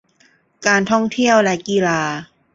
[0.67, 2.01] การท่องเที่ยวและกีฬา